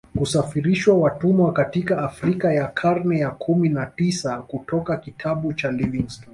Kusafirisha 0.17 0.93
watumwa 0.93 1.53
katika 1.53 1.97
Afrika 2.03 2.53
ya 2.53 2.67
karne 2.67 3.19
ya 3.19 3.29
kumi 3.31 3.69
na 3.69 3.85
tisa 3.85 4.41
kutoka 4.41 4.97
kitabu 4.97 5.53
cha 5.53 5.71
Livingstone 5.71 6.27